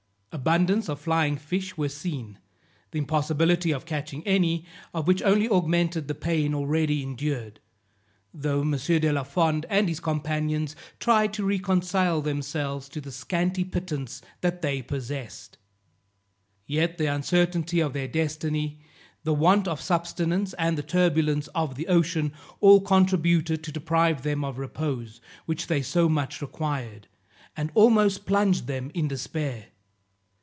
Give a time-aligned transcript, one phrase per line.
[0.33, 2.39] Abundance of flying fish were seen;
[2.91, 7.59] the impossibility of catching any of which only augmented the pain already endured,
[8.33, 8.71] though M.
[8.71, 14.61] de la Fond and his companions tried to reconcile themselves to the scanty pittance that
[14.61, 15.57] they possessed.
[16.65, 18.79] Yet the uncertainty of their destiny,
[19.25, 22.31] the want of subsistence, and the turbulence of the ocean,
[22.61, 27.09] all contributed to deprive them of repose, which they so much required,
[27.57, 29.65] and almost plunged them in despair.